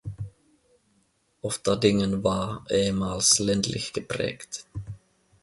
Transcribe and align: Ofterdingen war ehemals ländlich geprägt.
Ofterdingen 1.43 2.23
war 2.23 2.65
ehemals 2.71 3.37
ländlich 3.37 3.93
geprägt. 3.93 4.65